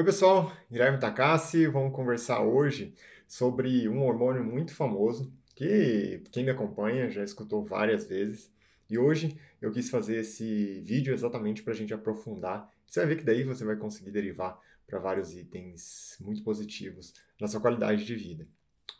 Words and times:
Oi, 0.00 0.04
pessoal, 0.06 0.50
Guilherme 0.72 0.98
Takassi. 0.98 1.66
Vamos 1.66 1.94
conversar 1.94 2.40
hoje 2.42 2.94
sobre 3.28 3.86
um 3.86 4.02
hormônio 4.02 4.42
muito 4.42 4.74
famoso 4.74 5.30
que 5.54 6.22
quem 6.32 6.42
me 6.42 6.50
acompanha 6.50 7.10
já 7.10 7.22
escutou 7.22 7.62
várias 7.62 8.06
vezes. 8.06 8.50
E 8.88 8.96
hoje 8.96 9.38
eu 9.60 9.70
quis 9.70 9.90
fazer 9.90 10.20
esse 10.20 10.80
vídeo 10.80 11.12
exatamente 11.12 11.62
para 11.62 11.74
a 11.74 11.76
gente 11.76 11.92
aprofundar. 11.92 12.66
Você 12.86 13.00
vai 13.00 13.10
ver 13.10 13.16
que 13.16 13.24
daí 13.24 13.44
você 13.44 13.62
vai 13.62 13.76
conseguir 13.76 14.10
derivar 14.10 14.58
para 14.86 14.98
vários 14.98 15.36
itens 15.36 16.16
muito 16.18 16.42
positivos 16.42 17.12
na 17.38 17.46
sua 17.46 17.60
qualidade 17.60 18.02
de 18.02 18.16
vida. 18.16 18.48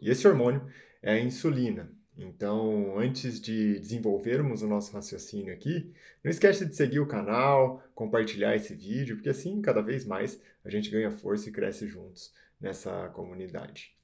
E 0.02 0.10
esse 0.10 0.28
hormônio 0.28 0.70
é 1.00 1.12
a 1.14 1.18
insulina. 1.18 1.90
Então, 2.22 2.98
antes 2.98 3.40
de 3.40 3.78
desenvolvermos 3.78 4.60
o 4.60 4.68
nosso 4.68 4.92
raciocínio 4.92 5.54
aqui, 5.54 5.90
não 6.22 6.30
esquece 6.30 6.66
de 6.66 6.76
seguir 6.76 7.00
o 7.00 7.06
canal, 7.06 7.82
compartilhar 7.94 8.54
esse 8.54 8.74
vídeo, 8.74 9.16
porque 9.16 9.30
assim, 9.30 9.62
cada 9.62 9.80
vez 9.80 10.04
mais, 10.04 10.38
a 10.62 10.68
gente 10.68 10.90
ganha 10.90 11.10
força 11.10 11.48
e 11.48 11.52
cresce 11.52 11.88
juntos 11.88 12.30
nessa 12.60 13.08
comunidade. 13.08 13.96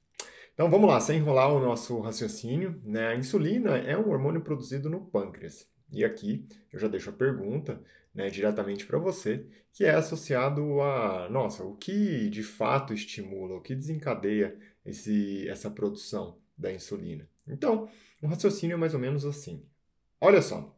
Então, 0.55 0.67
vamos 0.67 0.89
lá, 0.89 0.99
sem 0.99 1.19
enrolar 1.19 1.53
o 1.53 1.59
nosso 1.59 1.99
raciocínio, 1.99 2.81
né? 2.83 3.09
A 3.09 3.15
insulina 3.15 3.77
é 3.77 3.95
um 3.95 4.09
hormônio 4.09 4.41
produzido 4.41 4.89
no 4.89 5.05
pâncreas. 5.05 5.69
E 5.91 6.03
aqui 6.03 6.43
eu 6.73 6.79
já 6.79 6.87
deixo 6.87 7.11
a 7.11 7.13
pergunta 7.13 7.79
né, 8.15 8.31
diretamente 8.31 8.87
para 8.87 8.97
você, 8.97 9.45
que 9.71 9.85
é 9.85 9.91
associado 9.91 10.81
a, 10.81 11.29
nossa, 11.29 11.63
o 11.63 11.75
que 11.75 12.27
de 12.31 12.41
fato 12.41 12.95
estimula, 12.95 13.57
o 13.57 13.61
que 13.61 13.75
desencadeia 13.75 14.57
esse, 14.83 15.47
essa 15.47 15.69
produção 15.69 16.39
da 16.57 16.73
insulina. 16.73 17.29
Então, 17.47 17.89
o 18.21 18.27
raciocínio 18.27 18.75
é 18.75 18.77
mais 18.77 18.93
ou 18.93 18.99
menos 18.99 19.25
assim. 19.25 19.65
Olha 20.19 20.41
só, 20.41 20.75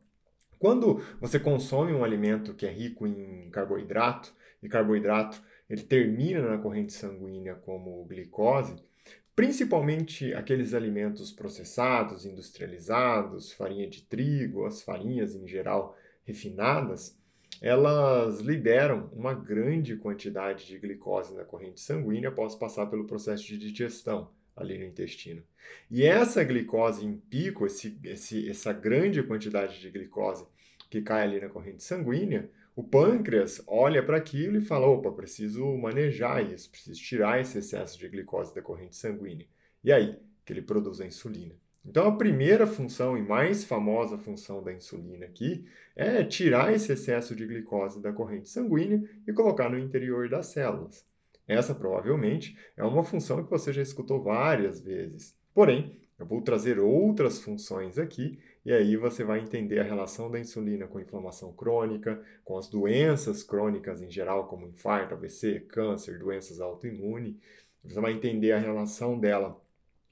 quando 0.58 1.02
você 1.22 1.40
consome 1.40 1.94
um 1.94 2.04
alimento 2.04 2.54
que 2.54 2.66
é 2.66 2.72
rico 2.72 3.08
em 3.08 3.50
carboidrato, 3.50 4.34
e 4.62 4.68
carboidrato 4.68 5.42
ele 5.70 5.84
termina 5.84 6.42
na 6.42 6.58
corrente 6.58 6.92
sanguínea 6.92 7.56
como 7.56 8.04
glicose, 8.06 8.76
principalmente 9.36 10.34
aqueles 10.34 10.74
alimentos 10.74 11.32
processados, 11.32 12.26
industrializados, 12.26 13.54
farinha 13.54 13.88
de 13.88 14.02
trigo, 14.02 14.66
as 14.66 14.82
farinhas 14.82 15.34
em 15.34 15.48
geral 15.48 15.96
refinadas, 16.26 17.18
elas 17.62 18.40
liberam 18.42 19.10
uma 19.14 19.34
grande 19.34 19.96
quantidade 19.96 20.66
de 20.66 20.78
glicose 20.78 21.34
na 21.34 21.46
corrente 21.46 21.80
sanguínea 21.80 22.30
após 22.30 22.56
passar 22.56 22.88
pelo 22.88 23.06
processo 23.06 23.46
de 23.46 23.58
digestão 23.58 24.30
ali 24.56 24.78
no 24.78 24.86
intestino. 24.86 25.44
E 25.90 26.04
essa 26.04 26.44
glicose 26.44 27.06
em 27.06 27.18
pico, 27.18 27.66
esse, 27.66 28.00
esse, 28.04 28.50
essa 28.50 28.74
grande 28.74 29.24
quantidade 29.24 29.80
de 29.80 29.90
glicose 29.90 30.46
que 30.90 31.02
cai 31.02 31.24
ali 31.24 31.40
na 31.40 31.50
corrente 31.50 31.84
sanguínea, 31.84 32.50
o 32.76 32.84
pâncreas 32.84 33.62
olha 33.68 34.02
para 34.02 34.18
aquilo 34.18 34.58
e 34.58 34.62
fala: 34.62 34.88
opa, 34.88 35.12
preciso 35.12 35.66
manejar 35.78 36.42
isso, 36.42 36.70
preciso 36.70 37.02
tirar 37.02 37.40
esse 37.40 37.58
excesso 37.58 38.00
de 38.00 38.08
glicose 38.08 38.56
da 38.56 38.62
corrente 38.62 38.96
sanguínea. 38.96 39.46
E 39.84 39.92
aí 39.92 40.18
que 40.46 40.54
ele 40.54 40.62
produz 40.64 41.00
a 41.00 41.06
insulina. 41.06 41.54
Então, 41.86 42.08
a 42.08 42.18
primeira 42.18 42.68
função 42.68 43.18
e 43.18 43.22
mais 43.22 43.64
famosa 43.64 44.18
função 44.18 44.64
da 44.64 44.74
insulina 44.74 45.26
aqui 45.26 45.66
é 45.96 46.24
tirar 46.24 46.74
esse 46.74 46.92
excesso 46.92 47.36
de 47.36 47.46
glicose 47.46 48.02
da 48.02 48.12
corrente 48.12 48.50
sanguínea 48.50 49.04
e 49.28 49.32
colocar 49.32 49.70
no 49.70 49.78
interior 49.78 50.28
das 50.28 50.48
células. 50.48 51.06
Essa 51.50 51.74
provavelmente 51.74 52.56
é 52.78 52.84
uma 52.84 53.04
função 53.04 53.44
que 53.44 53.50
você 53.50 53.74
já 53.74 53.82
escutou 53.82 54.22
várias 54.22 54.80
vezes. 54.80 55.36
Porém, 55.52 56.00
eu 56.20 56.26
vou 56.26 56.44
trazer 56.44 56.78
outras 56.78 57.42
funções 57.42 57.98
aqui 57.98 58.38
e 58.64 58.72
aí 58.72 58.96
você 58.96 59.24
vai 59.24 59.40
entender 59.40 59.80
a 59.80 59.84
relação 59.84 60.30
da 60.30 60.40
insulina 60.40 60.86
com 60.86 61.00
inflamação 61.00 61.52
crônica, 61.52 62.22
com 62.46 62.56
as 62.56 62.70
doenças 62.70 63.42
crônicas 63.42 64.00
em 64.00 64.12
geral, 64.12 64.48
como 64.48 64.68
infarto, 64.68 65.16
AVC, 65.16 65.62
câncer, 65.62 66.20
doenças 66.20 66.62
autoimunes. 66.62 67.36
Você 67.84 68.00
vai 68.00 68.12
entender 68.12 68.52
a 68.52 68.60
relação 68.60 69.20
dela 69.20 69.60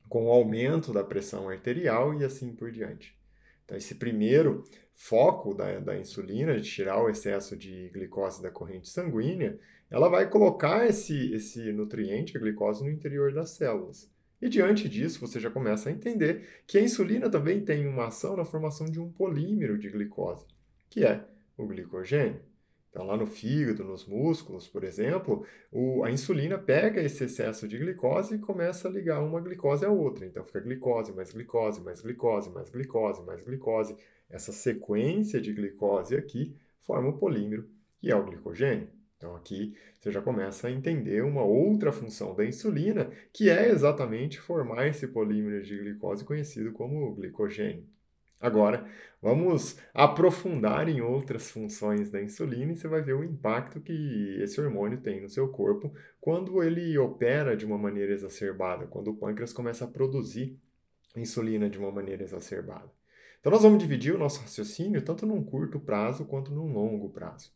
com 0.09 0.25
o 0.25 0.31
aumento 0.31 0.91
da 0.91 1.03
pressão 1.03 1.49
arterial 1.49 2.19
e 2.19 2.23
assim 2.23 2.51
por 2.55 2.71
diante. 2.71 3.15
Então, 3.63 3.77
esse 3.77 3.93
primeiro 3.95 4.63
foco 4.95 5.53
da, 5.53 5.79
da 5.79 5.99
insulina, 5.99 6.59
de 6.59 6.67
tirar 6.67 7.03
o 7.03 7.09
excesso 7.09 7.55
de 7.55 7.89
glicose 7.89 8.41
da 8.41 8.49
corrente 8.49 8.89
sanguínea, 8.89 9.59
ela 9.89 10.09
vai 10.09 10.29
colocar 10.29 10.85
esse, 10.87 11.33
esse 11.33 11.71
nutriente, 11.71 12.35
a 12.35 12.39
glicose, 12.39 12.83
no 12.83 12.89
interior 12.89 13.33
das 13.33 13.51
células. 13.51 14.09
E 14.41 14.47
diante 14.47 14.87
disso, 14.87 15.19
você 15.19 15.39
já 15.39 15.49
começa 15.49 15.89
a 15.89 15.91
entender 15.91 16.61
que 16.67 16.77
a 16.77 16.81
insulina 16.81 17.29
também 17.29 17.63
tem 17.63 17.87
uma 17.87 18.07
ação 18.07 18.35
na 18.35 18.45
formação 18.45 18.85
de 18.85 18.99
um 18.99 19.11
polímero 19.11 19.77
de 19.77 19.89
glicose, 19.89 20.45
que 20.89 21.03
é 21.03 21.25
o 21.57 21.65
glicogênio. 21.65 22.39
Então, 22.89 23.05
lá 23.05 23.17
no 23.17 23.27
fígado, 23.27 23.83
nos 23.83 24.07
músculos, 24.07 24.67
por 24.67 24.83
exemplo, 24.83 25.45
o, 25.71 26.03
a 26.03 26.11
insulina 26.11 26.57
pega 26.57 27.01
esse 27.01 27.23
excesso 27.25 27.67
de 27.67 27.77
glicose 27.77 28.35
e 28.35 28.39
começa 28.39 28.87
a 28.87 28.91
ligar 28.91 29.23
uma 29.23 29.39
glicose 29.39 29.85
à 29.85 29.89
outra. 29.91 30.25
Então, 30.25 30.43
fica 30.43 30.61
glicose, 30.61 31.13
mais 31.13 31.31
glicose, 31.31 31.81
mais 31.81 32.01
glicose, 32.01 32.49
mais 32.49 32.69
glicose, 32.69 33.21
mais 33.23 33.43
glicose. 33.43 33.95
Essa 34.29 34.51
sequência 34.51 35.39
de 35.39 35.53
glicose 35.53 36.15
aqui 36.15 36.55
forma 36.81 37.09
o 37.09 37.17
polímero, 37.17 37.69
que 37.99 38.11
é 38.11 38.15
o 38.15 38.25
glicogênio. 38.25 38.87
Então, 39.17 39.35
aqui 39.35 39.75
você 39.99 40.11
já 40.11 40.21
começa 40.21 40.67
a 40.67 40.71
entender 40.71 41.23
uma 41.23 41.43
outra 41.43 41.91
função 41.91 42.35
da 42.35 42.45
insulina, 42.45 43.09
que 43.33 43.49
é 43.49 43.69
exatamente 43.69 44.39
formar 44.39 44.87
esse 44.87 45.07
polímero 45.07 45.63
de 45.63 45.77
glicose 45.77 46.23
conhecido 46.23 46.71
como 46.71 47.15
glicogênio. 47.15 47.85
Agora, 48.39 48.87
vamos 49.19 49.79
aprofundar 49.91 50.87
em 50.87 51.01
outras 51.01 51.49
funções 51.49 52.11
da 52.11 52.21
insulina 52.21 52.71
e 52.71 52.75
você 52.75 52.87
vai 52.87 53.01
ver 53.01 53.13
o 53.13 53.23
impacto 53.23 53.81
que 53.81 54.37
esse 54.39 54.61
hormônio 54.61 55.01
tem 55.01 55.21
no 55.21 55.29
seu 55.29 55.47
corpo 55.47 55.91
quando 56.21 56.61
ele 56.61 56.95
opera 56.99 57.57
de 57.57 57.65
uma 57.65 57.77
maneira 57.77 58.13
exacerbada, 58.13 58.85
quando 58.85 59.09
o 59.09 59.15
pâncreas 59.15 59.51
começa 59.51 59.85
a 59.85 59.87
produzir 59.87 60.55
insulina 61.15 61.67
de 61.67 61.79
uma 61.79 61.91
maneira 61.91 62.23
exacerbada. 62.23 62.91
Então, 63.39 63.51
nós 63.51 63.63
vamos 63.63 63.79
dividir 63.79 64.13
o 64.13 64.19
nosso 64.19 64.41
raciocínio 64.41 65.01
tanto 65.01 65.25
num 65.25 65.43
curto 65.43 65.79
prazo 65.79 66.23
quanto 66.25 66.51
num 66.51 66.71
longo 66.71 67.09
prazo. 67.09 67.51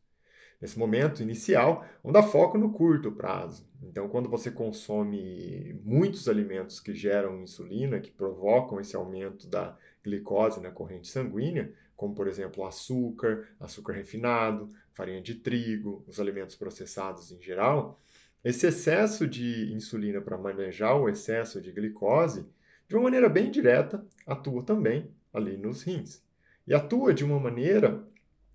Nesse 0.62 0.78
momento 0.78 1.24
inicial, 1.24 1.84
vamos 2.04 2.14
dar 2.14 2.28
foco 2.28 2.56
no 2.56 2.72
curto 2.72 3.12
prazo. 3.12 3.68
Então, 3.82 4.08
quando 4.08 4.30
você 4.30 4.52
consome 4.52 5.74
muitos 5.84 6.30
alimentos 6.30 6.80
que 6.80 6.94
geram 6.94 7.42
insulina, 7.42 8.00
que 8.00 8.12
provocam 8.12 8.80
esse 8.80 8.96
aumento 8.96 9.48
da 9.48 9.76
glicose 10.04 10.62
na 10.62 10.70
corrente 10.70 11.08
sanguínea, 11.08 11.74
como 11.96 12.14
por 12.14 12.28
exemplo 12.28 12.64
açúcar, 12.66 13.48
açúcar 13.60 13.94
refinado, 13.94 14.70
farinha 14.94 15.22
de 15.22 15.36
trigo, 15.36 16.04
os 16.08 16.20
alimentos 16.20 16.56
processados 16.56 17.32
em 17.32 17.42
geral, 17.42 18.00
esse 18.44 18.68
excesso 18.68 19.28
de 19.28 19.72
insulina 19.74 20.22
para 20.22 20.38
manejar 20.38 20.96
o 20.96 21.10
excesso 21.10 21.60
de 21.60 21.72
glicose, 21.72 22.46
de 22.88 22.96
uma 22.96 23.04
maneira 23.04 23.30
bem 23.30 23.50
direta, 23.50 24.06
atua 24.28 24.64
também 24.64 25.10
ali 25.34 25.58
nos 25.58 25.84
rins. 25.84 26.24
E 26.68 26.74
atua 26.74 27.14
de 27.14 27.24
uma 27.24 27.40
maneira 27.40 28.04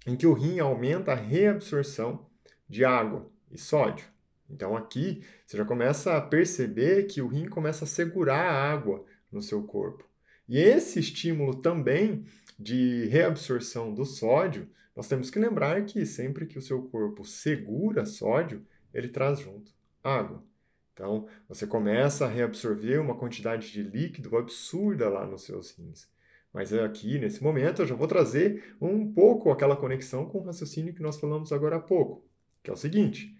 em 0.07 0.17
que 0.17 0.27
o 0.27 0.33
rim 0.33 0.61
aumenta 0.61 1.13
a 1.13 1.17
reabsorção 1.17 2.27
de 2.69 2.85
água 2.85 3.31
e 3.51 3.59
sódio. 3.59 4.07
Então 4.49 4.77
aqui 4.77 5.23
você 5.45 5.57
já 5.57 5.65
começa 5.65 6.17
a 6.17 6.21
perceber 6.21 7.05
que 7.05 7.21
o 7.21 7.27
rim 7.27 7.49
começa 7.49 7.85
a 7.85 7.89
segurar 7.89 8.49
a 8.49 8.73
água 8.73 9.05
no 9.31 9.43
seu 9.43 9.63
corpo. 9.65 10.05
E 10.49 10.59
esse 10.59 11.01
estímulo 11.01 11.57
também 11.57 12.25
de 12.59 13.07
reabsorção 13.07 13.93
do 13.93 14.05
sódio, 14.05 14.69
nós 14.95 15.09
temos 15.09 15.29
que 15.29 15.39
lembrar 15.39 15.85
que 15.85 16.07
sempre 16.07 16.47
que 16.47 16.59
o 16.59 16.63
seu 16.63 16.83
corpo 16.83 17.25
segura 17.25 18.07
sódio, 18.07 18.65
ele 18.95 19.09
traz 19.09 19.41
junto 19.41 19.73
água. 20.03 20.43
Então, 20.95 21.29
você 21.47 21.67
começa 21.67 22.25
a 22.25 22.29
reabsorver 22.29 22.99
uma 22.99 23.17
quantidade 23.17 23.71
de 23.71 23.83
líquido 23.83 24.35
absurda 24.37 25.11
lá 25.11 25.27
nos 25.27 25.43
seus 25.43 25.73
rins. 25.73 26.09
Mas 26.57 26.73
aqui, 26.73 27.19
nesse 27.19 27.43
momento, 27.43 27.83
eu 27.83 27.87
já 27.87 27.95
vou 27.95 28.09
trazer 28.09 28.75
um 28.81 29.13
pouco 29.13 29.51
aquela 29.51 29.77
conexão 29.77 30.25
com 30.25 30.39
o 30.39 30.43
raciocínio 30.43 30.95
que 30.95 31.03
nós 31.03 31.21
falamos 31.21 31.53
agora 31.53 31.77
há 31.77 31.81
pouco, 31.81 32.27
que 32.63 32.71
é 32.71 32.73
o 32.73 32.77
seguinte: 32.79 33.37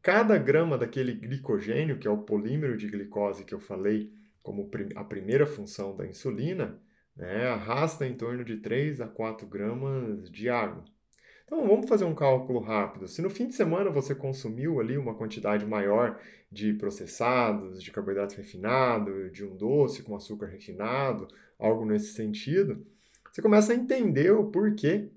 cada 0.00 0.38
grama 0.38 0.78
daquele 0.78 1.12
glicogênio, 1.12 1.98
que 1.98 2.08
é 2.08 2.10
o 2.10 2.22
polímero 2.22 2.78
de 2.78 2.88
glicose 2.88 3.44
que 3.44 3.52
eu 3.52 3.60
falei 3.60 4.10
como 4.42 4.70
a 4.96 5.04
primeira 5.04 5.44
função 5.44 5.94
da 5.94 6.06
insulina, 6.06 6.80
né, 7.14 7.48
arrasta 7.48 8.06
em 8.06 8.14
torno 8.14 8.42
de 8.42 8.56
3 8.56 9.02
a 9.02 9.08
4 9.08 9.46
gramas 9.46 10.30
de 10.30 10.48
água. 10.48 10.84
Então 11.44 11.68
vamos 11.68 11.86
fazer 11.86 12.06
um 12.06 12.14
cálculo 12.14 12.60
rápido. 12.60 13.06
Se 13.06 13.20
no 13.20 13.28
fim 13.28 13.46
de 13.46 13.54
semana 13.54 13.90
você 13.90 14.14
consumiu 14.14 14.80
ali 14.80 14.96
uma 14.96 15.14
quantidade 15.14 15.66
maior 15.66 16.18
de 16.50 16.72
processados, 16.72 17.82
de 17.82 17.90
carboidrato 17.90 18.36
refinado, 18.36 19.28
de 19.28 19.44
um 19.44 19.54
doce 19.54 20.02
com 20.02 20.16
açúcar 20.16 20.46
refinado, 20.46 21.28
algo 21.58 21.84
nesse 21.84 22.14
sentido, 22.14 22.86
você 23.32 23.42
começa 23.42 23.72
a 23.72 23.76
entender 23.76 24.30
o 24.30 24.50
porquê. 24.50 25.10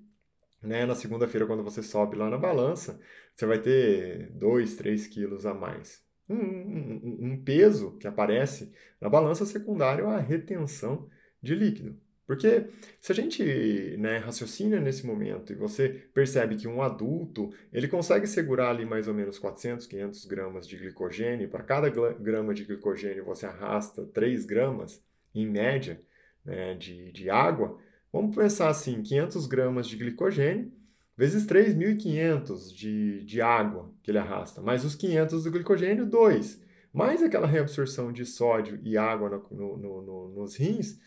Né? 0.61 0.85
Na 0.85 0.95
segunda-feira, 0.95 1.45
quando 1.45 1.63
você 1.63 1.83
sobe 1.83 2.15
lá 2.15 2.29
na 2.29 2.37
balança, 2.37 2.99
você 3.35 3.45
vai 3.45 3.59
ter 3.59 4.31
2, 4.31 4.75
3 4.75 5.07
quilos 5.07 5.45
a 5.45 5.53
mais. 5.53 6.03
Um, 6.29 6.35
um, 6.35 7.17
um 7.21 7.43
peso 7.43 7.97
que 7.97 8.07
aparece 8.07 8.73
na 8.99 9.07
balança 9.07 9.45
secundária 9.45 10.03
é 10.03 10.05
a 10.07 10.19
retenção 10.19 11.07
de 11.41 11.55
líquido. 11.55 11.95
Porque 12.27 12.67
se 12.99 13.13
a 13.13 13.15
gente 13.15 13.95
né, 13.97 14.17
raciocina 14.17 14.81
nesse 14.81 15.07
momento 15.07 15.53
e 15.53 15.55
você 15.55 15.87
percebe 16.13 16.57
que 16.57 16.67
um 16.67 16.81
adulto 16.81 17.49
ele 17.71 17.87
consegue 17.87 18.27
segurar 18.27 18.71
ali 18.71 18.85
mais 18.85 19.07
ou 19.07 19.13
menos 19.13 19.39
400, 19.39 19.87
500 19.87 20.25
gramas 20.25 20.67
de 20.67 20.75
glicogênio, 20.75 21.47
para 21.47 21.63
cada 21.63 21.89
grama 21.89 22.53
de 22.53 22.65
glicogênio 22.65 23.23
você 23.23 23.45
arrasta 23.45 24.05
3 24.07 24.45
gramas, 24.45 25.01
em 25.33 25.47
média, 25.47 26.01
né, 26.47 26.73
de, 26.73 27.11
de 27.11 27.29
água, 27.29 27.77
vamos 28.11 28.35
pensar 28.35 28.69
assim, 28.69 29.03
500 29.03 29.45
gramas 29.45 29.87
de 29.87 29.95
glicogênio 29.95 30.71
vezes 31.17 31.47
3.500 31.47 32.71
de, 32.73 33.23
de 33.25 33.41
água 33.41 33.91
que 34.03 34.11
ele 34.11 34.19
arrasta, 34.19 34.61
mais 34.61 34.85
os 34.85 34.93
500 34.93 35.43
do 35.43 35.51
glicogênio, 35.51 36.05
2. 36.05 36.61
Mais 36.93 37.23
aquela 37.23 37.47
reabsorção 37.47 38.11
de 38.11 38.23
sódio 38.23 38.79
e 38.83 38.97
água 38.97 39.43
no, 39.49 39.77
no, 39.77 40.01
no, 40.01 40.27
nos 40.29 40.55
rins, 40.55 40.99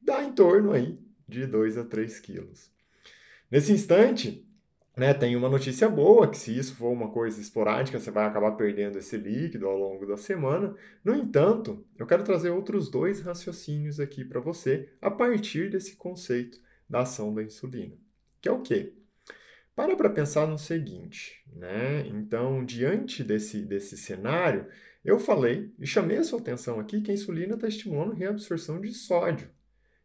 dá 0.00 0.22
em 0.22 0.32
torno 0.32 0.72
aí 0.72 0.98
de 1.28 1.46
2 1.46 1.78
a 1.78 1.84
3 1.84 2.20
quilos. 2.20 2.70
Nesse 3.50 3.72
instante, 3.72 4.45
né, 4.96 5.12
tem 5.12 5.36
uma 5.36 5.48
notícia 5.48 5.88
boa, 5.88 6.28
que 6.28 6.38
se 6.38 6.56
isso 6.56 6.74
for 6.74 6.90
uma 6.90 7.10
coisa 7.10 7.40
esporádica, 7.40 8.00
você 8.00 8.10
vai 8.10 8.24
acabar 8.24 8.52
perdendo 8.52 8.98
esse 8.98 9.16
líquido 9.16 9.66
ao 9.66 9.76
longo 9.76 10.06
da 10.06 10.16
semana. 10.16 10.74
No 11.04 11.14
entanto, 11.14 11.84
eu 11.98 12.06
quero 12.06 12.24
trazer 12.24 12.50
outros 12.50 12.90
dois 12.90 13.20
raciocínios 13.20 14.00
aqui 14.00 14.24
para 14.24 14.40
você 14.40 14.88
a 15.02 15.10
partir 15.10 15.70
desse 15.70 15.96
conceito 15.96 16.58
da 16.88 17.00
ação 17.00 17.34
da 17.34 17.42
insulina. 17.42 17.94
Que 18.40 18.48
é 18.48 18.52
o 18.52 18.62
quê? 18.62 18.94
Para 19.74 19.94
para 19.94 20.08
pensar 20.08 20.46
no 20.46 20.58
seguinte, 20.58 21.44
né? 21.54 22.06
Então, 22.08 22.64
diante 22.64 23.22
desse, 23.22 23.60
desse 23.60 23.98
cenário, 23.98 24.66
eu 25.04 25.18
falei 25.18 25.70
e 25.78 25.86
chamei 25.86 26.16
a 26.16 26.24
sua 26.24 26.40
atenção 26.40 26.80
aqui 26.80 27.02
que 27.02 27.10
a 27.10 27.14
insulina 27.14 27.54
está 27.54 27.68
estimulando 27.68 28.14
reabsorção 28.14 28.80
de 28.80 28.94
sódio. 28.94 29.50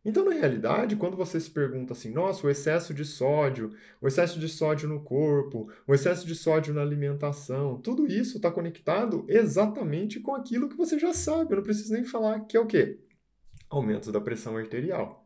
Então, 0.03 0.25
na 0.25 0.31
realidade, 0.31 0.95
quando 0.95 1.15
você 1.15 1.39
se 1.39 1.51
pergunta 1.51 1.94
assim, 1.94 2.12
nossa, 2.12 2.45
o 2.45 2.50
excesso 2.50 2.92
de 2.92 3.06
sódio, 3.06 3.71
o 4.01 4.07
excesso 4.07 4.39
de 4.39 4.50
sódio 4.50 4.89
no 4.89 5.03
corpo, 5.03 5.71
o 5.86 5.94
excesso 5.94 6.25
de 6.25 6.33
sódio 6.33 6.74
na 6.74 6.81
alimentação, 6.81 7.80
tudo 7.80 8.07
isso 8.07 8.38
está 8.38 8.50
conectado 8.50 9.24
exatamente 9.27 10.19
com 10.19 10.33
aquilo 10.33 10.68
que 10.68 10.75
você 10.75 10.98
já 10.98 11.13
sabe, 11.13 11.51
eu 11.51 11.57
não 11.57 11.63
preciso 11.63 11.94
nem 11.94 12.03
falar, 12.03 12.39
que 12.42 12.57
é 12.57 12.59
o 12.59 12.65
quê? 12.65 13.00
Aumento 13.69 14.12
da 14.12 14.19
pressão 14.19 14.57
arterial. 14.57 15.21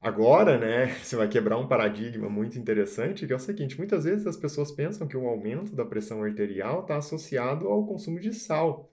Agora, 0.00 0.58
né, 0.58 0.94
você 1.02 1.16
vai 1.16 1.28
quebrar 1.28 1.58
um 1.58 1.66
paradigma 1.66 2.28
muito 2.28 2.58
interessante, 2.58 3.26
que 3.26 3.32
é 3.32 3.36
o 3.36 3.40
seguinte: 3.40 3.76
muitas 3.76 4.04
vezes 4.04 4.26
as 4.26 4.36
pessoas 4.36 4.70
pensam 4.70 5.08
que 5.08 5.16
o 5.16 5.26
aumento 5.26 5.74
da 5.74 5.84
pressão 5.84 6.22
arterial 6.22 6.82
está 6.82 6.96
associado 6.96 7.66
ao 7.66 7.84
consumo 7.86 8.20
de 8.20 8.32
sal. 8.32 8.92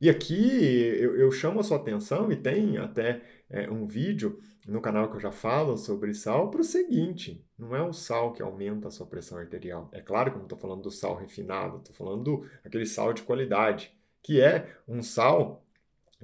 E 0.00 0.10
aqui 0.10 0.60
eu, 1.00 1.16
eu, 1.16 1.32
chamo 1.32 1.60
a 1.60 1.62
sua 1.62 1.78
atenção, 1.78 2.30
e 2.30 2.36
tem 2.36 2.76
até 2.76 3.22
é, 3.48 3.70
um 3.70 3.86
vídeo 3.86 4.40
no 4.66 4.80
canal 4.80 5.08
que 5.08 5.16
eu 5.16 5.20
já 5.20 5.30
falo 5.30 5.76
sobre 5.76 6.12
sal, 6.14 6.50
para 6.50 6.60
o 6.60 6.64
seguinte: 6.64 7.44
não 7.58 7.74
é 7.74 7.82
o 7.82 7.92
sal 7.92 8.32
que 8.32 8.42
aumenta 8.42 8.88
a 8.88 8.90
sua 8.90 9.06
pressão 9.06 9.38
arterial. 9.38 9.88
É 9.92 10.00
claro 10.00 10.30
que 10.30 10.36
eu 10.36 10.38
não 10.38 10.46
estou 10.46 10.58
falando 10.58 10.82
do 10.82 10.90
sal 10.90 11.16
refinado, 11.16 11.78
estou 11.78 11.94
falando 11.94 12.24
do, 12.24 12.46
aquele 12.64 12.86
sal 12.86 13.12
de 13.12 13.22
qualidade, 13.22 13.92
que 14.22 14.40
é 14.40 14.76
um 14.88 15.02
sal 15.02 15.62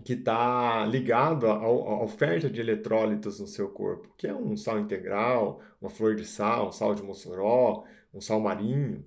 que 0.05 0.15
está 0.15 0.87
ligado 0.87 1.47
à 1.47 2.03
oferta 2.03 2.49
de 2.49 2.61
eletrólitos 2.61 3.39
no 3.39 3.47
seu 3.47 3.69
corpo, 3.69 4.13
que 4.17 4.27
é 4.27 4.35
um 4.35 4.57
sal 4.57 4.81
integral, 4.81 5.61
uma 5.81 5.91
flor 5.91 6.17
de 6.17 6.25
sal, 6.25 6.69
um 6.69 6.73
sal 6.73 6.95
de 6.95 7.03
Mossoró, 7.03 7.85
um 8.13 8.21
sal 8.21 8.41
marinho. 8.41 9.05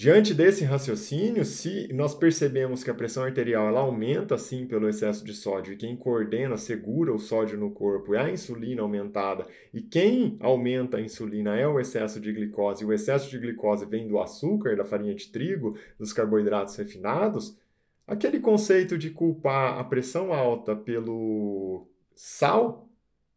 Diante 0.00 0.32
desse 0.32 0.64
raciocínio, 0.64 1.44
se 1.44 1.92
nós 1.92 2.14
percebemos 2.14 2.82
que 2.82 2.90
a 2.90 2.94
pressão 2.94 3.22
arterial 3.22 3.68
ela 3.68 3.80
aumenta 3.80 4.38
sim 4.38 4.66
pelo 4.66 4.88
excesso 4.88 5.22
de 5.22 5.34
sódio 5.34 5.74
e 5.74 5.76
quem 5.76 5.94
coordena, 5.94 6.56
segura 6.56 7.12
o 7.12 7.18
sódio 7.18 7.58
no 7.58 7.70
corpo 7.70 8.14
é 8.14 8.18
a 8.18 8.30
insulina 8.30 8.80
aumentada 8.80 9.46
e 9.74 9.82
quem 9.82 10.38
aumenta 10.40 10.96
a 10.96 11.02
insulina 11.02 11.54
é 11.54 11.68
o 11.68 11.78
excesso 11.78 12.18
de 12.18 12.32
glicose 12.32 12.82
e 12.82 12.86
o 12.86 12.94
excesso 12.94 13.28
de 13.28 13.38
glicose 13.38 13.84
vem 13.84 14.08
do 14.08 14.18
açúcar, 14.18 14.74
da 14.74 14.86
farinha 14.86 15.14
de 15.14 15.28
trigo, 15.28 15.76
dos 15.98 16.14
carboidratos 16.14 16.76
refinados, 16.76 17.58
aquele 18.06 18.40
conceito 18.40 18.96
de 18.96 19.10
culpar 19.10 19.78
a 19.78 19.84
pressão 19.84 20.32
alta 20.32 20.74
pelo 20.74 21.86
sal 22.14 22.89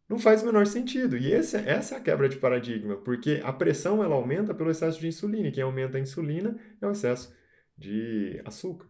não 0.08 0.18
faz 0.18 0.42
o 0.42 0.46
menor 0.46 0.66
sentido. 0.66 1.16
E 1.16 1.32
esse, 1.32 1.56
essa 1.56 1.94
é 1.94 1.98
a 1.98 2.00
quebra 2.00 2.28
de 2.28 2.36
paradigma, 2.36 2.96
porque 2.96 3.40
a 3.42 3.52
pressão 3.52 4.02
ela 4.02 4.14
aumenta 4.14 4.54
pelo 4.54 4.70
excesso 4.70 5.00
de 5.00 5.08
insulina, 5.08 5.48
e 5.48 5.52
quem 5.52 5.62
aumenta 5.62 5.96
a 5.96 6.00
insulina 6.00 6.56
é 6.80 6.86
o 6.86 6.92
excesso 6.92 7.34
de 7.76 8.40
açúcar. 8.44 8.86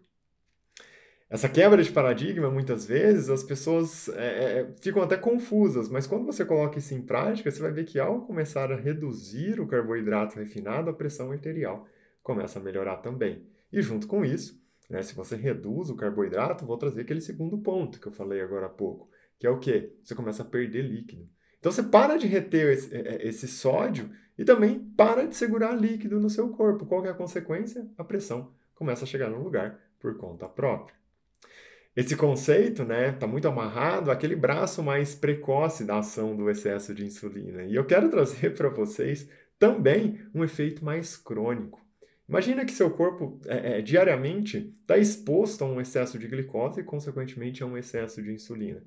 Essa 1.30 1.48
quebra 1.48 1.82
de 1.82 1.90
paradigma, 1.90 2.50
muitas 2.50 2.86
vezes, 2.86 3.28
as 3.28 3.42
pessoas 3.42 4.08
é, 4.10 4.60
é, 4.60 4.74
ficam 4.80 5.02
até 5.02 5.16
confusas, 5.16 5.88
mas 5.88 6.06
quando 6.06 6.26
você 6.26 6.44
coloca 6.44 6.78
isso 6.78 6.94
em 6.94 7.02
prática, 7.02 7.50
você 7.50 7.60
vai 7.60 7.72
ver 7.72 7.84
que 7.84 7.98
ao 7.98 8.20
começar 8.20 8.70
a 8.70 8.76
reduzir 8.76 9.58
o 9.58 9.66
carboidrato 9.66 10.38
refinado, 10.38 10.90
a 10.90 10.94
pressão 10.94 11.32
arterial 11.32 11.88
começa 12.22 12.58
a 12.58 12.62
melhorar 12.62 12.98
também. 12.98 13.42
E 13.72 13.82
junto 13.82 14.06
com 14.06 14.24
isso, 14.24 14.62
né, 14.88 15.02
se 15.02 15.14
você 15.14 15.34
reduz 15.34 15.90
o 15.90 15.96
carboidrato, 15.96 16.66
vou 16.66 16.76
trazer 16.76 17.00
aquele 17.00 17.20
segundo 17.20 17.58
ponto 17.58 17.98
que 17.98 18.06
eu 18.06 18.12
falei 18.12 18.40
agora 18.40 18.66
há 18.66 18.70
pouco 18.70 19.08
que 19.38 19.46
é 19.46 19.50
o 19.50 19.58
quê? 19.58 19.92
Você 20.02 20.14
começa 20.14 20.42
a 20.42 20.46
perder 20.46 20.82
líquido. 20.82 21.28
Então 21.58 21.72
você 21.72 21.82
para 21.82 22.16
de 22.16 22.26
reter 22.26 22.72
esse, 22.72 22.94
é, 22.94 23.00
é, 23.00 23.28
esse 23.28 23.48
sódio 23.48 24.10
e 24.38 24.44
também 24.44 24.78
para 24.96 25.26
de 25.26 25.34
segurar 25.36 25.72
líquido 25.72 26.20
no 26.20 26.28
seu 26.28 26.48
corpo. 26.50 26.86
Qual 26.86 27.04
é 27.06 27.10
a 27.10 27.14
consequência? 27.14 27.88
A 27.96 28.04
pressão 28.04 28.52
começa 28.74 29.04
a 29.04 29.06
chegar 29.06 29.30
no 29.30 29.42
lugar 29.42 29.80
por 29.98 30.16
conta 30.16 30.48
própria. 30.48 30.94
Esse 31.96 32.16
conceito 32.16 32.82
está 32.82 32.84
né, 32.84 33.12
tá 33.12 33.26
muito 33.26 33.46
amarrado 33.46 34.10
àquele 34.10 34.34
braço 34.34 34.82
mais 34.82 35.14
precoce 35.14 35.84
da 35.84 35.98
ação 35.98 36.36
do 36.36 36.50
excesso 36.50 36.92
de 36.92 37.06
insulina. 37.06 37.62
E 37.62 37.74
eu 37.74 37.86
quero 37.86 38.10
trazer 38.10 38.52
para 38.54 38.68
vocês 38.68 39.28
também 39.58 40.20
um 40.34 40.42
efeito 40.42 40.84
mais 40.84 41.16
crônico. 41.16 41.80
Imagina 42.28 42.64
que 42.64 42.72
seu 42.72 42.90
corpo 42.90 43.40
é, 43.46 43.78
é, 43.78 43.82
diariamente 43.82 44.72
está 44.80 44.98
exposto 44.98 45.62
a 45.62 45.66
um 45.66 45.80
excesso 45.80 46.18
de 46.18 46.26
glicose 46.26 46.80
e, 46.80 46.84
consequentemente, 46.84 47.62
a 47.62 47.66
um 47.66 47.76
excesso 47.76 48.22
de 48.22 48.32
insulina. 48.32 48.82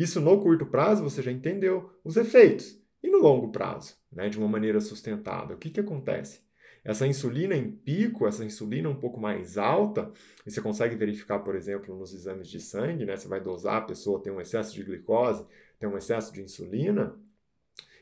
Isso 0.00 0.18
no 0.18 0.40
curto 0.40 0.64
prazo 0.64 1.02
você 1.02 1.20
já 1.20 1.30
entendeu 1.30 1.92
os 2.02 2.16
efeitos. 2.16 2.80
E 3.02 3.10
no 3.10 3.18
longo 3.18 3.52
prazo, 3.52 3.96
né, 4.10 4.30
de 4.30 4.38
uma 4.38 4.48
maneira 4.48 4.80
sustentável, 4.80 5.56
o 5.56 5.58
que, 5.58 5.68
que 5.68 5.78
acontece? 5.78 6.40
Essa 6.82 7.06
insulina 7.06 7.54
em 7.54 7.70
pico, 7.70 8.26
essa 8.26 8.42
insulina 8.42 8.88
um 8.88 8.94
pouco 8.94 9.20
mais 9.20 9.58
alta, 9.58 10.10
e 10.46 10.50
você 10.50 10.62
consegue 10.62 10.96
verificar, 10.96 11.40
por 11.40 11.54
exemplo, 11.54 11.94
nos 11.94 12.14
exames 12.14 12.48
de 12.48 12.60
sangue, 12.60 13.04
né? 13.04 13.14
Você 13.14 13.28
vai 13.28 13.42
dosar, 13.42 13.76
a 13.76 13.82
pessoa 13.82 14.22
tem 14.22 14.32
um 14.32 14.40
excesso 14.40 14.74
de 14.74 14.82
glicose, 14.82 15.46
tem 15.78 15.86
um 15.86 15.98
excesso 15.98 16.32
de 16.32 16.40
insulina, 16.40 17.14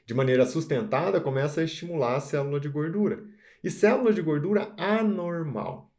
de 0.06 0.14
maneira 0.14 0.46
sustentada, 0.46 1.20
começa 1.20 1.60
a 1.60 1.64
estimular 1.64 2.14
a 2.14 2.20
célula 2.20 2.60
de 2.60 2.69
gordura. 2.69 3.24
E 3.64 3.72
célula 3.72 4.12
de 4.12 4.22
gordura 4.22 4.72
anormal. 4.76 5.93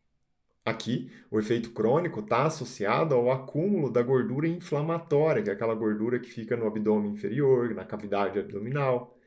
Aqui, 0.70 1.10
o 1.32 1.40
efeito 1.40 1.72
crônico 1.72 2.20
está 2.20 2.46
associado 2.46 3.16
ao 3.16 3.32
acúmulo 3.32 3.92
da 3.92 4.04
gordura 4.04 4.48
inflamatória, 4.48 5.42
que 5.42 5.50
é 5.50 5.54
aquela 5.54 5.74
gordura 5.74 6.20
que 6.20 6.30
fica 6.30 6.56
no 6.56 6.68
abdômen 6.68 7.12
inferior, 7.12 7.74
na 7.74 7.84
cavidade 7.84 8.38
abdominal. 8.38 9.18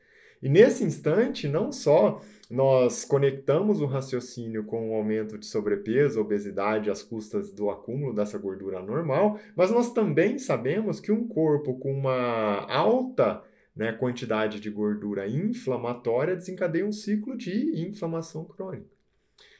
E 0.41 0.47
nesse 0.47 0.85
instante, 0.85 1.49
não 1.49 1.69
só 1.69 2.21
nós 2.49 3.03
conectamos 3.03 3.81
o 3.81 3.85
raciocínio 3.85 4.63
com 4.63 4.91
o 4.91 4.95
aumento 4.95 5.37
de 5.37 5.45
sobrepeso, 5.45 6.21
obesidade 6.21 6.89
às 6.89 7.03
custas 7.03 7.51
do 7.51 7.69
acúmulo 7.69 8.13
dessa 8.13 8.37
gordura 8.37 8.81
normal, 8.81 9.37
mas 9.53 9.69
nós 9.69 9.91
também 9.91 10.39
sabemos 10.39 11.01
que 11.01 11.11
um 11.11 11.27
corpo 11.27 11.77
com 11.77 11.93
uma 11.93 12.65
alta 12.71 13.43
né, 13.75 13.91
quantidade 13.91 14.61
de 14.61 14.69
gordura 14.69 15.27
inflamatória 15.27 16.37
desencadeia 16.37 16.85
um 16.85 16.91
ciclo 16.91 17.35
de 17.35 17.81
inflamação 17.85 18.45
crônica. 18.45 18.92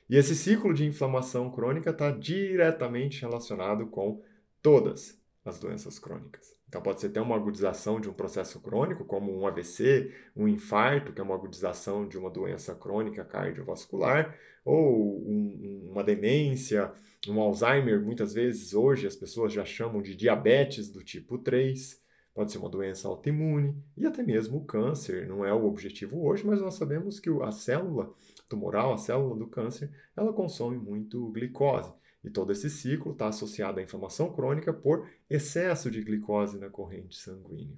E 0.10 0.18
esse 0.18 0.36
ciclo 0.36 0.74
de 0.74 0.86
inflamação 0.86 1.50
crônica 1.50 1.90
está 1.90 2.12
diretamente 2.12 3.22
relacionado 3.22 3.88
com 3.88 4.22
todas 4.62 5.20
as 5.46 5.60
doenças 5.60 6.00
crônicas. 6.00 6.56
Então, 6.68 6.82
pode 6.82 7.02
ser 7.02 7.08
até 7.08 7.22
uma 7.22 7.36
agudização 7.36 8.00
de 8.00 8.10
um 8.10 8.14
processo 8.14 8.60
crônico, 8.60 9.06
como 9.06 9.32
um 9.32 9.46
AVC, 9.46 10.12
um 10.36 10.48
infarto, 10.48 11.14
que 11.14 11.22
é 11.22 11.24
uma 11.24 11.36
agudização 11.36 12.08
de 12.08 12.18
uma 12.18 12.32
doença 12.32 12.74
crônica 12.74 13.24
cardiovascular, 13.24 14.36
ou 14.66 15.22
um, 15.22 15.90
uma 15.92 16.04
demência, 16.04 16.92
um 17.28 17.40
Alzheimer. 17.40 18.02
Muitas 18.02 18.34
vezes, 18.34 18.74
hoje, 18.74 19.06
as 19.06 19.16
pessoas 19.16 19.54
já 19.54 19.64
chamam 19.64 20.02
de 20.02 20.16
diabetes 20.16 20.90
do 20.90 21.04
tipo 21.04 21.38
3 21.38 22.03
pode 22.34 22.52
ser 22.52 22.58
uma 22.58 22.70
doença 22.70 23.08
autoimune 23.08 23.76
e 23.96 24.06
até 24.06 24.24
mesmo 24.24 24.58
o 24.58 24.66
câncer. 24.66 25.28
Não 25.28 25.46
é 25.46 25.54
o 25.54 25.66
objetivo 25.66 26.26
hoje, 26.26 26.46
mas 26.46 26.60
nós 26.60 26.76
sabemos 26.76 27.20
que 27.20 27.30
a 27.42 27.52
célula 27.52 28.14
tumoral, 28.50 28.94
a 28.94 28.98
célula 28.98 29.36
do 29.36 29.48
câncer, 29.48 29.92
ela 30.16 30.34
consome 30.34 30.78
muito 30.78 31.30
glicose. 31.32 31.92
E 32.24 32.30
todo 32.30 32.52
esse 32.52 32.70
ciclo 32.70 33.12
está 33.12 33.28
associado 33.28 33.80
à 33.80 33.84
inflamação 33.84 34.32
crônica 34.32 34.72
por 34.74 35.08
excesso 35.30 35.92
de 35.92 36.02
glicose 36.02 36.58
na 36.58 36.70
corrente 36.70 37.18
sanguínea. 37.18 37.78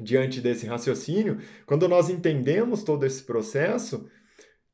Diante 0.00 0.40
desse 0.40 0.66
raciocínio, 0.66 1.38
quando 1.66 1.88
nós 1.88 2.08
entendemos 2.08 2.82
todo 2.82 3.04
esse 3.04 3.22
processo, 3.22 4.08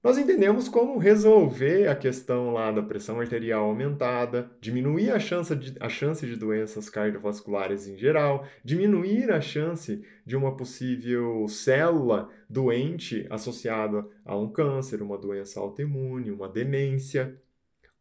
nós 0.04 0.18
entendemos 0.18 0.68
como 0.68 0.98
resolver 0.98 1.88
a 1.88 1.96
questão 1.96 2.52
lá 2.52 2.70
da 2.70 2.82
pressão 2.82 3.18
arterial 3.20 3.64
aumentada, 3.64 4.50
diminuir 4.60 5.10
a 5.10 5.18
chance 5.18 5.56
de, 5.56 5.74
a 5.80 5.88
chance 5.88 6.26
de 6.26 6.36
doenças 6.36 6.90
cardiovasculares 6.90 7.88
em 7.88 7.96
geral, 7.96 8.46
diminuir 8.62 9.32
a 9.32 9.40
chance 9.40 10.04
de 10.26 10.36
uma 10.36 10.54
possível 10.54 11.48
célula 11.48 12.28
doente 12.50 13.26
associada 13.30 14.06
a 14.26 14.36
um 14.36 14.52
câncer, 14.52 15.00
uma 15.00 15.16
doença 15.16 15.58
autoimune, 15.58 16.30
uma 16.30 16.50
demência. 16.50 17.40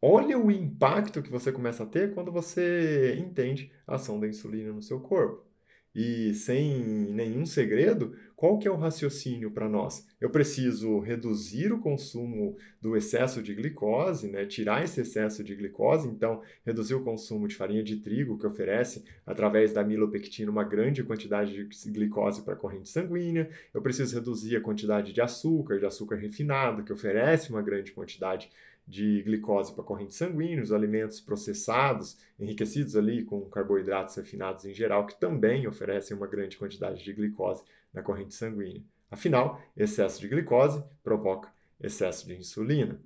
Olha 0.01 0.37
o 0.37 0.51
impacto 0.51 1.21
que 1.21 1.31
você 1.31 1.53
começa 1.53 1.83
a 1.83 1.87
ter 1.87 2.13
quando 2.13 2.33
você 2.33 3.15
entende 3.17 3.71
a 3.87 3.95
ação 3.95 4.19
da 4.19 4.27
insulina 4.27 4.73
no 4.73 4.81
seu 4.81 4.99
corpo. 4.99 5.52
E 5.95 6.33
sem 6.33 6.79
nenhum 7.11 7.45
segredo, 7.45 8.15
qual 8.35 8.57
que 8.57 8.67
é 8.67 8.71
o 8.71 8.75
raciocínio 8.75 9.51
para 9.51 9.69
nós? 9.69 10.05
Eu 10.19 10.29
preciso 10.29 10.99
reduzir 10.99 11.71
o 11.71 11.79
consumo 11.79 12.57
do 12.81 12.97
excesso 12.97 13.41
de 13.41 13.53
glicose, 13.53 14.27
né? 14.27 14.45
tirar 14.45 14.83
esse 14.83 14.99
excesso 14.99 15.43
de 15.43 15.55
glicose, 15.55 16.09
então 16.09 16.41
reduzir 16.65 16.95
o 16.95 17.03
consumo 17.03 17.47
de 17.47 17.55
farinha 17.55 17.83
de 17.83 17.97
trigo, 17.97 18.37
que 18.37 18.45
oferece, 18.45 19.03
através 19.25 19.71
da 19.71 19.83
milopectina, 19.83 20.51
uma 20.51 20.63
grande 20.63 21.03
quantidade 21.03 21.53
de 21.53 21.91
glicose 21.91 22.41
para 22.41 22.55
a 22.55 22.57
corrente 22.57 22.89
sanguínea. 22.89 23.49
Eu 23.73 23.81
preciso 23.81 24.15
reduzir 24.15 24.57
a 24.57 24.61
quantidade 24.61 25.13
de 25.13 25.21
açúcar, 25.21 25.79
de 25.79 25.85
açúcar 25.85 26.15
refinado, 26.15 26.83
que 26.83 26.91
oferece 26.91 27.49
uma 27.49 27.61
grande 27.61 27.91
quantidade 27.91 28.49
de 28.49 28.72
glicose 28.87 29.73
para 29.73 29.81
a 29.81 29.85
corrente 29.85 30.13
sanguínea, 30.13 30.61
os 30.61 30.71
alimentos 30.71 31.21
processados, 31.21 32.17
enriquecidos 32.39 32.95
ali 32.95 33.23
com 33.23 33.41
carboidratos 33.49 34.15
refinados 34.15 34.65
em 34.65 34.73
geral, 34.73 35.05
que 35.05 35.19
também 35.19 35.67
oferecem 35.67 36.15
uma 36.15 36.27
grande 36.27 36.57
quantidade 36.57 37.03
de 37.03 37.13
glicose 37.13 37.63
na 37.93 38.01
corrente 38.01 38.35
sanguínea. 38.35 38.81
Afinal, 39.09 39.61
excesso 39.77 40.19
de 40.19 40.27
glicose 40.27 40.83
provoca 41.03 41.49
excesso 41.79 42.27
de 42.27 42.35
insulina. 42.35 42.99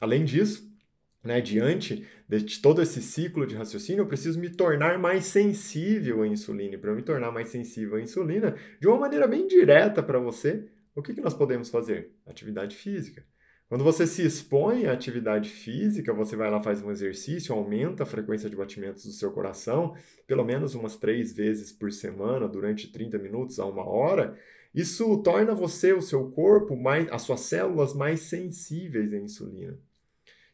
Além 0.00 0.24
disso, 0.24 0.70
né, 1.22 1.40
diante 1.40 2.06
de 2.28 2.60
todo 2.60 2.80
esse 2.80 3.02
ciclo 3.02 3.46
de 3.46 3.54
raciocínio, 3.54 4.02
eu 4.02 4.06
preciso 4.06 4.40
me 4.40 4.48
tornar 4.48 4.98
mais 4.98 5.26
sensível 5.26 6.22
à 6.22 6.26
insulina. 6.26 6.74
E 6.74 6.78
para 6.78 6.94
me 6.94 7.02
tornar 7.02 7.30
mais 7.30 7.48
sensível 7.48 7.96
à 7.96 8.00
insulina, 8.00 8.56
de 8.80 8.88
uma 8.88 8.98
maneira 8.98 9.26
bem 9.26 9.46
direta 9.46 10.02
para 10.02 10.18
você, 10.18 10.66
o 10.94 11.02
que, 11.02 11.14
que 11.14 11.20
nós 11.20 11.34
podemos 11.34 11.68
fazer? 11.68 12.10
Atividade 12.26 12.76
física. 12.76 13.24
Quando 13.70 13.84
você 13.84 14.04
se 14.04 14.26
expõe 14.26 14.86
à 14.86 14.92
atividade 14.92 15.48
física, 15.48 16.12
você 16.12 16.34
vai 16.34 16.50
lá, 16.50 16.60
faz 16.60 16.82
um 16.82 16.90
exercício, 16.90 17.54
aumenta 17.54 18.02
a 18.02 18.06
frequência 18.06 18.50
de 18.50 18.56
batimentos 18.56 19.04
do 19.04 19.12
seu 19.12 19.30
coração, 19.30 19.94
pelo 20.26 20.44
menos 20.44 20.74
umas 20.74 20.96
três 20.96 21.32
vezes 21.32 21.70
por 21.70 21.92
semana, 21.92 22.48
durante 22.48 22.90
30 22.90 23.16
minutos 23.18 23.60
a 23.60 23.66
uma 23.66 23.88
hora, 23.88 24.36
isso 24.74 25.16
torna 25.18 25.54
você, 25.54 25.92
o 25.92 26.02
seu 26.02 26.32
corpo, 26.32 26.74
mais, 26.74 27.08
as 27.12 27.22
suas 27.22 27.42
células 27.42 27.94
mais 27.94 28.22
sensíveis 28.22 29.12
à 29.12 29.18
insulina. 29.18 29.78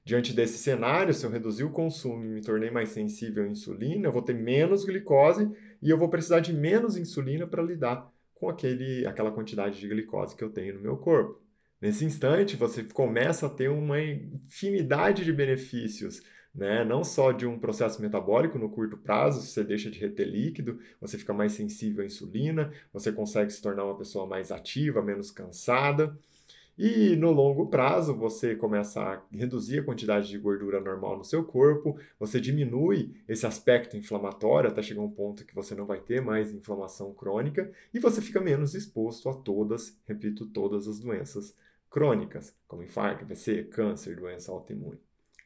Diante 0.04 0.35
desse 0.35 0.58
cenário, 0.58 1.14
se 1.14 1.25
eu 1.25 1.30
reduzir 1.30 1.64
o 1.64 1.70
consumo 1.70 2.23
e 2.23 2.28
me 2.28 2.42
tornei 2.42 2.70
mais 2.70 2.90
sensível 2.90 3.44
à 3.44 3.49
insulina, 3.49 4.08
eu 4.08 4.12
vou 4.12 4.20
ter 4.20 4.35
menos 4.35 4.85
glicose 4.85 5.50
e 5.80 5.88
eu 5.88 5.96
vou 5.96 6.11
precisar 6.11 6.40
de 6.40 6.52
menos 6.52 6.99
insulina 6.99 7.46
para 7.46 7.62
lidar 7.62 8.12
com 8.35 8.50
aquele, 8.50 9.06
aquela 9.06 9.32
quantidade 9.32 9.80
de 9.80 9.88
glicose 9.88 10.37
que 10.37 10.44
eu 10.44 10.50
tenho 10.50 10.75
no 10.75 10.82
meu 10.82 10.99
corpo. 10.99 11.46
Nesse 11.87 12.05
instante, 12.05 12.57
você 12.57 12.83
começa 12.83 13.47
a 13.47 13.49
ter 13.49 13.71
uma 13.71 14.02
infinidade 14.02 15.25
de 15.25 15.33
benefícios, 15.33 16.21
né? 16.52 16.85
não 16.85 17.05
só 17.05 17.31
de 17.31 17.47
um 17.47 17.61
processo 17.61 18.02
metabólico 18.02 18.59
no 18.59 18.69
curto 18.69 18.97
prazo, 18.97 19.40
você 19.40 19.62
deixa 19.62 19.88
de 19.88 20.00
reter 20.00 20.26
líquido, 20.26 20.81
você 21.00 21.16
fica 21.16 21.33
mais 21.33 21.52
sensível 21.52 22.02
à 22.02 22.05
insulina, 22.05 22.73
você 22.93 23.12
consegue 23.12 23.52
se 23.52 23.62
tornar 23.62 23.85
uma 23.85 23.97
pessoa 23.97 24.26
mais 24.26 24.50
ativa, 24.50 25.00
menos 25.00 25.31
cansada. 25.31 26.19
E 26.76 27.14
no 27.14 27.31
longo 27.31 27.69
prazo, 27.69 28.16
você 28.16 28.57
começa 28.57 29.00
a 29.00 29.23
reduzir 29.31 29.78
a 29.78 29.85
quantidade 29.85 30.28
de 30.28 30.38
gordura 30.38 30.81
normal 30.81 31.16
no 31.16 31.25
seu 31.25 31.45
corpo, 31.45 31.97
você 32.19 32.40
diminui 32.40 33.14
esse 33.28 33.47
aspecto 33.47 33.97
inflamatório 33.97 34.71
até 34.71 34.83
chegar 34.83 35.02
um 35.02 35.11
ponto 35.11 35.47
que 35.47 35.55
você 35.55 35.73
não 35.73 35.87
vai 35.87 36.00
ter 36.00 36.21
mais 36.21 36.52
inflamação 36.52 37.14
crônica 37.14 37.71
e 37.95 38.00
você 38.00 38.21
fica 38.21 38.40
menos 38.40 38.75
exposto 38.75 39.28
a 39.28 39.35
todas, 39.35 39.97
repito, 40.05 40.47
todas 40.47 40.88
as 40.88 40.99
doenças 40.99 41.55
crônicas, 41.97 42.55
como 42.69 42.83
infarto, 42.83 43.25
AVC, 43.25 43.65
câncer, 43.71 44.17
doença 44.17 44.53
autoimune. 44.53 45.00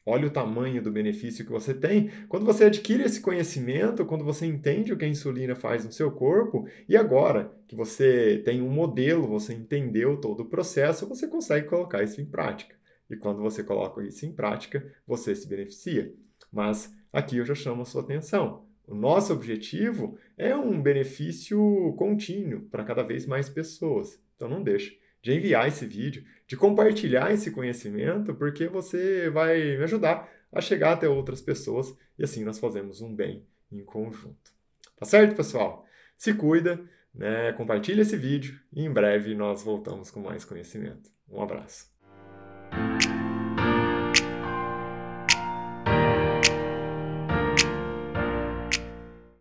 Olha 0.05 0.27
o 0.27 0.31
tamanho 0.31 0.83
do 0.83 0.91
benefício 0.91 1.45
que 1.45 1.51
você 1.51 1.73
tem 1.73 2.11
quando 2.27 2.45
você 2.45 2.65
adquire 2.65 3.03
esse 3.03 3.21
conhecimento, 3.21 4.05
quando 4.05 4.25
você 4.25 4.45
entende 4.45 4.91
o 4.91 4.97
que 4.97 5.05
a 5.05 5.07
insulina 5.07 5.55
faz 5.55 5.85
no 5.85 5.93
seu 5.93 6.11
corpo 6.11 6.67
e 6.89 6.97
agora 6.97 7.57
que 7.69 7.73
você 7.75 8.41
tem 8.43 8.61
um 8.61 8.67
modelo, 8.67 9.29
você 9.29 9.53
entendeu 9.53 10.17
todo 10.17 10.41
o 10.41 10.49
processo, 10.49 11.07
você 11.07 11.25
consegue 11.25 11.67
colocar 11.67 12.03
isso 12.03 12.19
em 12.19 12.25
prática. 12.25 12.75
E 13.09 13.15
quando 13.15 13.41
você 13.41 13.63
coloca 13.63 14.03
isso 14.03 14.25
em 14.25 14.33
prática, 14.33 14.85
você 15.07 15.33
se 15.33 15.47
beneficia. 15.47 16.13
Mas 16.51 16.93
aqui 17.13 17.37
eu 17.37 17.45
já 17.45 17.55
chamo 17.55 17.83
a 17.83 17.85
sua 17.85 18.01
atenção. 18.01 18.65
O 18.85 18.93
nosso 18.93 19.31
objetivo 19.31 20.17
é 20.37 20.53
um 20.53 20.81
benefício 20.81 21.95
contínuo 21.97 22.63
para 22.63 22.83
cada 22.83 23.03
vez 23.03 23.25
mais 23.25 23.47
pessoas. 23.47 24.21
Então 24.35 24.49
não 24.49 24.61
deixe 24.61 24.99
de 25.21 25.33
enviar 25.33 25.67
esse 25.67 25.85
vídeo, 25.85 26.23
de 26.47 26.57
compartilhar 26.57 27.31
esse 27.31 27.51
conhecimento, 27.51 28.33
porque 28.35 28.67
você 28.67 29.29
vai 29.29 29.77
me 29.77 29.83
ajudar 29.83 30.29
a 30.51 30.59
chegar 30.59 30.93
até 30.93 31.07
outras 31.07 31.41
pessoas 31.41 31.95
e 32.17 32.23
assim 32.23 32.43
nós 32.43 32.59
fazemos 32.59 33.01
um 33.01 33.15
bem 33.15 33.45
em 33.71 33.83
conjunto. 33.83 34.51
Tá 34.97 35.05
certo, 35.05 35.35
pessoal? 35.35 35.85
Se 36.17 36.33
cuida, 36.33 36.79
né? 37.13 37.53
compartilha 37.53 38.01
esse 38.01 38.17
vídeo 38.17 38.59
e 38.73 38.83
em 38.83 38.91
breve 38.91 39.33
nós 39.35 39.63
voltamos 39.63 40.11
com 40.11 40.19
mais 40.19 40.43
conhecimento. 40.43 41.09
Um 41.29 41.41
abraço. 41.41 41.90